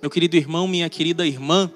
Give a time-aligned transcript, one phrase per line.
[0.00, 1.70] meu querido irmão, minha querida irmã,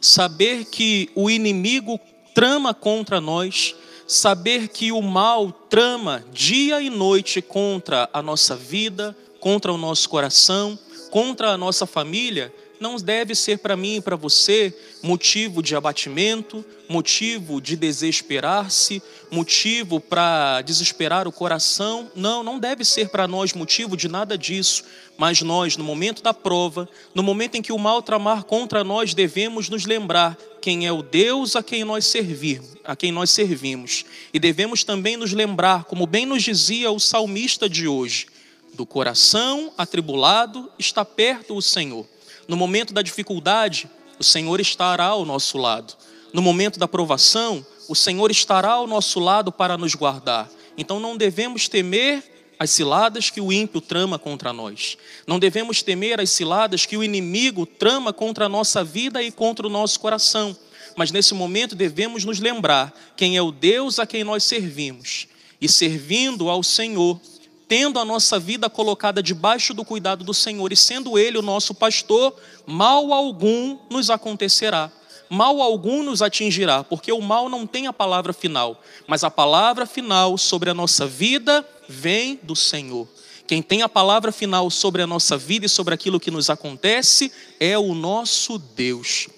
[0.00, 2.00] saber que o inimigo
[2.34, 3.74] trama contra nós,
[4.06, 10.08] saber que o mal trama dia e noite contra a nossa vida, contra o nosso
[10.08, 10.78] coração,
[11.10, 16.64] contra a nossa família, não deve ser para mim e para você motivo de abatimento,
[16.88, 22.10] motivo de desesperar-se, motivo para desesperar o coração.
[22.14, 24.84] Não, não deve ser para nós motivo de nada disso.
[25.16, 29.14] Mas nós, no momento da prova, no momento em que o mal tramar contra nós,
[29.14, 34.04] devemos nos lembrar quem é o Deus a quem nós servimos, a quem nós servimos.
[34.34, 38.26] E devemos também nos lembrar, como bem nos dizia o salmista de hoje,
[38.74, 42.06] do coração atribulado está perto o Senhor.
[42.48, 43.88] No momento da dificuldade,
[44.18, 45.94] o Senhor estará ao nosso lado.
[46.32, 50.48] No momento da provação, o Senhor estará ao nosso lado para nos guardar.
[50.76, 52.22] Então não devemos temer
[52.58, 54.96] as ciladas que o ímpio trama contra nós.
[55.26, 59.66] Não devemos temer as ciladas que o inimigo trama contra a nossa vida e contra
[59.66, 60.56] o nosso coração.
[60.96, 65.26] Mas nesse momento devemos nos lembrar quem é o Deus a quem nós servimos.
[65.60, 67.20] E servindo ao Senhor,
[67.68, 71.74] tendo a nossa vida colocada debaixo do cuidado do Senhor e sendo Ele o nosso
[71.74, 72.34] pastor,
[72.66, 74.90] mal algum nos acontecerá,
[75.28, 79.86] mal algum nos atingirá, porque o mal não tem a palavra final, mas a palavra
[79.86, 83.08] final sobre a nossa vida vem do Senhor.
[83.46, 87.32] Quem tem a palavra final sobre a nossa vida e sobre aquilo que nos acontece
[87.58, 89.28] é o nosso Deus.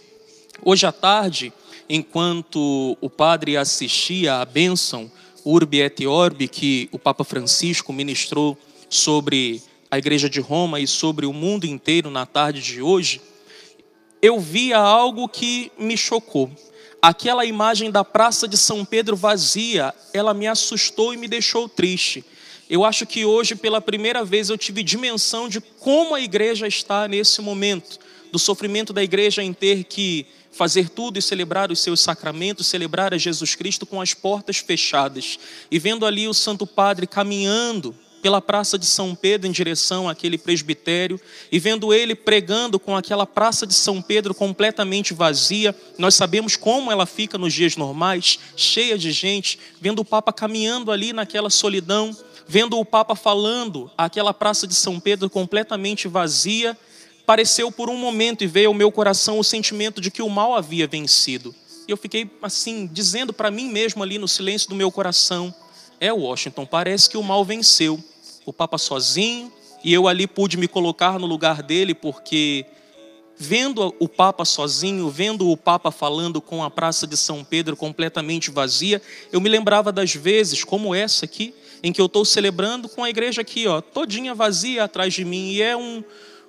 [0.62, 1.52] Hoje à tarde,
[1.89, 5.11] enquanto o padre assistia à bênção
[5.45, 8.56] Urbi et Orbi, que o Papa Francisco ministrou
[8.89, 13.20] sobre a Igreja de Roma e sobre o mundo inteiro na tarde de hoje,
[14.20, 16.51] eu via algo que me chocou.
[17.03, 22.25] Aquela imagem da Praça de São Pedro vazia, ela me assustou e me deixou triste.
[22.69, 27.06] Eu acho que hoje, pela primeira vez, eu tive dimensão de como a igreja está
[27.06, 27.98] nesse momento,
[28.35, 33.15] do sofrimento da igreja em ter que fazer tudo e celebrar os seus sacramentos, celebrar
[33.15, 35.39] a Jesus Cristo com as portas fechadas.
[35.71, 40.36] E vendo ali o Santo Padre caminhando pela Praça de São Pedro em direção àquele
[40.36, 41.20] presbitério,
[41.53, 46.91] e vendo ele pregando com aquela Praça de São Pedro completamente vazia, nós sabemos como
[46.91, 52.17] ela fica nos dias normais, cheia de gente, vendo o Papa caminhando ali naquela solidão,
[52.48, 56.77] vendo o Papa falando, aquela Praça de São Pedro completamente vazia,
[57.27, 60.55] pareceu por um momento e veio ao meu coração o sentimento de que o mal
[60.55, 61.55] havia vencido.
[61.86, 65.55] E eu fiquei assim, dizendo para mim mesmo ali no silêncio do meu coração:
[66.01, 68.02] é Washington, parece que o mal venceu.
[68.46, 69.52] O Papa sozinho,
[69.83, 72.67] e eu ali pude me colocar no lugar dele, porque
[73.36, 78.51] vendo o Papa sozinho, vendo o Papa falando com a Praça de São Pedro completamente
[78.51, 79.01] vazia,
[79.33, 83.11] eu me lembrava das vezes, como essa aqui, em que eu estou celebrando com a
[83.11, 86.02] igreja aqui, ó, todinha vazia atrás de mim, e é um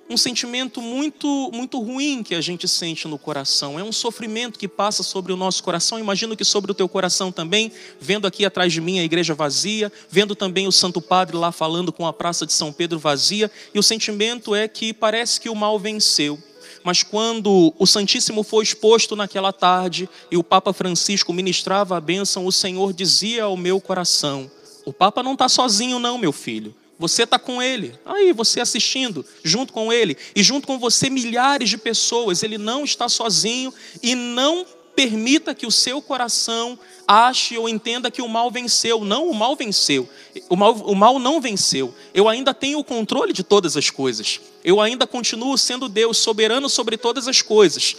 [0.08, 3.78] um sentimento muito, muito ruim que a gente sente no coração.
[3.78, 5.98] É um sofrimento que passa sobre o nosso coração.
[5.98, 9.92] Imagino que sobre o teu coração também, vendo aqui atrás de mim a igreja vazia,
[10.08, 13.78] vendo também o Santo Padre lá falando com a Praça de São Pedro vazia, e
[13.78, 16.38] o sentimento é que parece que o mal venceu.
[16.84, 22.46] Mas quando o Santíssimo foi exposto naquela tarde e o Papa Francisco ministrava a bênção,
[22.46, 24.48] o Senhor dizia ao meu coração:
[24.84, 26.72] O Papa não está sozinho, não, meu filho.
[26.98, 31.68] Você está com ele, aí você assistindo, junto com ele, e junto com você milhares
[31.68, 32.42] de pessoas.
[32.42, 34.64] Ele não está sozinho e não
[34.94, 39.04] permita que o seu coração ache ou entenda que o mal venceu.
[39.04, 40.08] Não, o mal venceu.
[40.48, 41.94] O mal, o mal não venceu.
[42.14, 44.40] Eu ainda tenho o controle de todas as coisas.
[44.64, 47.94] Eu ainda continuo sendo Deus, soberano sobre todas as coisas.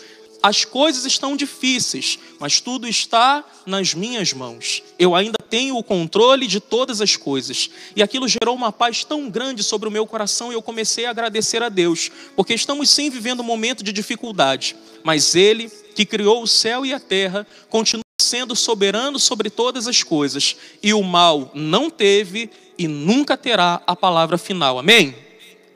[0.48, 4.82] As coisas estão difíceis, mas tudo está nas minhas mãos.
[4.98, 7.70] Eu ainda tenho o controle de todas as coisas.
[7.94, 11.10] E aquilo gerou uma paz tão grande sobre o meu coração e eu comecei a
[11.10, 16.42] agradecer a Deus, porque estamos sim vivendo um momento de dificuldade, mas Ele, que criou
[16.42, 21.52] o céu e a terra, continua sendo soberano sobre todas as coisas, e o mal
[21.54, 24.80] não teve e nunca terá a palavra final.
[24.80, 25.27] Amém?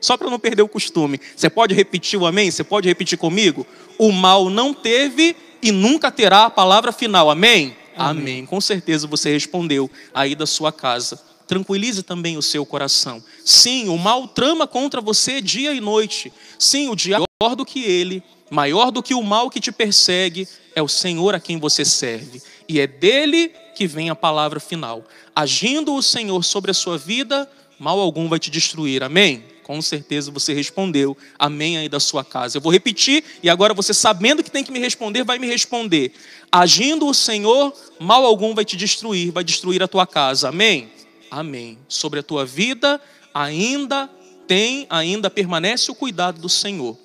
[0.02, 1.20] Só para não perder o costume.
[1.34, 2.50] Você pode repetir o amém?
[2.50, 3.64] Você pode repetir comigo?
[3.96, 7.30] O mal não teve e nunca terá a palavra final.
[7.30, 7.76] Amém?
[7.96, 8.22] Amém.
[8.22, 8.46] amém.
[8.46, 11.22] Com certeza você respondeu aí da sua casa.
[11.46, 13.22] Tranquilize também o seu coração.
[13.44, 16.32] Sim, o mal trama contra você dia e noite.
[16.58, 19.70] Sim, o diabo é maior do que ele, maior do que o mal que te
[19.70, 22.42] persegue, é o Senhor a quem você serve.
[22.68, 25.04] E é dele que vem a palavra final.
[25.34, 27.48] Agindo o Senhor sobre a sua vida,
[27.78, 29.04] mal algum vai te destruir.
[29.04, 29.51] Amém?
[29.62, 32.56] Com certeza você respondeu amém aí da sua casa.
[32.56, 36.12] Eu vou repetir e agora você, sabendo que tem que me responder, vai me responder.
[36.50, 40.48] Agindo o Senhor, mal algum vai te destruir, vai destruir a tua casa.
[40.48, 40.90] Amém?
[41.30, 41.78] Amém.
[41.88, 43.00] Sobre a tua vida
[43.32, 44.10] ainda
[44.46, 46.96] tem, ainda permanece o cuidado do Senhor.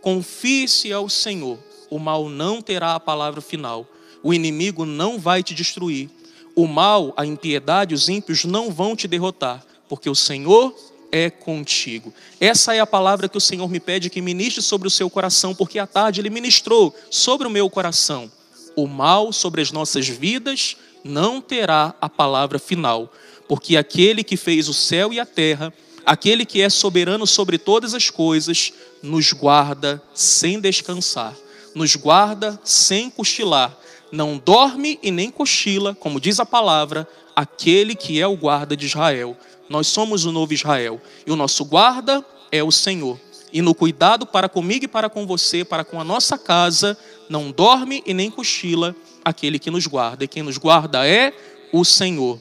[0.00, 1.58] Confie-se ao Senhor,
[1.90, 3.86] o mal não terá a palavra final,
[4.22, 6.10] o inimigo não vai te destruir,
[6.54, 10.74] o mal, a impiedade, os ímpios não vão te derrotar, porque o Senhor
[11.12, 12.12] é contigo.
[12.40, 15.54] Essa é a palavra que o Senhor me pede que ministre sobre o seu coração,
[15.54, 18.30] porque à tarde ele ministrou sobre o meu coração.
[18.76, 23.12] O mal sobre as nossas vidas não terá a palavra final,
[23.48, 25.72] porque aquele que fez o céu e a terra,
[26.04, 28.72] aquele que é soberano sobre todas as coisas,
[29.02, 31.34] nos guarda sem descansar,
[31.74, 33.76] nos guarda sem cochilar,
[34.12, 38.86] não dorme e nem cochila, como diz a palavra, aquele que é o guarda de
[38.86, 39.36] Israel.
[39.70, 43.20] Nós somos o novo Israel e o nosso guarda é o Senhor.
[43.52, 47.52] E no cuidado para comigo e para com você, para com a nossa casa, não
[47.52, 50.24] dorme e nem cochila aquele que nos guarda.
[50.24, 51.32] E quem nos guarda é
[51.72, 52.40] o Senhor.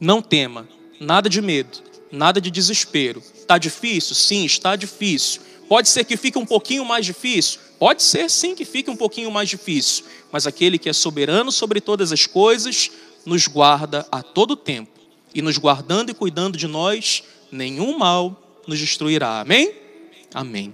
[0.00, 0.66] Não tema,
[0.98, 1.78] nada de medo,
[2.10, 3.22] nada de desespero.
[3.34, 4.14] Está difícil?
[4.14, 5.42] Sim, está difícil.
[5.68, 7.60] Pode ser que fique um pouquinho mais difícil?
[7.78, 10.04] Pode ser sim que fique um pouquinho mais difícil.
[10.32, 12.90] Mas aquele que é soberano sobre todas as coisas
[13.26, 14.95] nos guarda a todo tempo.
[15.36, 17.22] E nos guardando e cuidando de nós,
[17.52, 19.42] nenhum mal nos destruirá.
[19.42, 19.70] Amém?
[20.32, 20.72] Amém.